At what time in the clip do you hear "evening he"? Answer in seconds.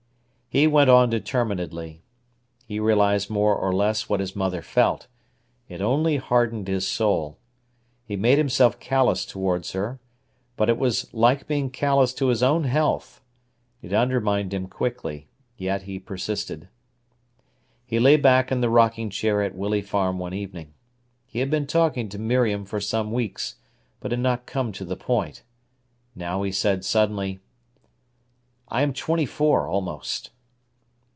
20.33-21.39